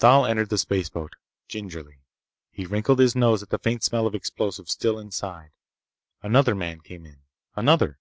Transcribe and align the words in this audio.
Thal 0.00 0.26
entered 0.26 0.50
the 0.50 0.58
spaceboat. 0.58 1.16
Gingerly. 1.48 2.02
He 2.50 2.66
wrinkled 2.66 2.98
his 2.98 3.16
nose 3.16 3.42
at 3.42 3.48
the 3.48 3.56
faint 3.58 3.82
smell 3.82 4.06
of 4.06 4.14
explosive 4.14 4.68
still 4.68 4.98
inside. 4.98 5.52
Another 6.22 6.54
man 6.54 6.80
came 6.82 7.06
in. 7.06 7.22
Another. 7.56 7.98